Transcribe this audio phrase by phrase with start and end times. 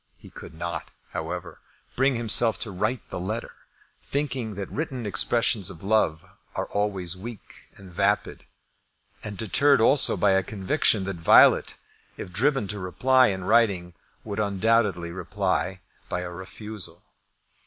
[0.17, 1.59] He could not, however,
[1.95, 3.51] bring himself to write the letter,
[4.01, 8.43] thinking that written expressions of love are always weak and vapid,
[9.23, 11.75] and deterred also by a conviction that Violet,
[12.17, 13.93] if driven to reply in writing,
[14.23, 17.03] would undoubtedly reply by a refusal.